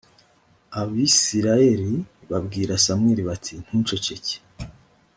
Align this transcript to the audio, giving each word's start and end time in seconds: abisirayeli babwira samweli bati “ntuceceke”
abisirayeli 0.79 1.93
babwira 2.29 2.73
samweli 2.85 3.21
bati 3.29 3.53
“ntuceceke” 3.67 4.35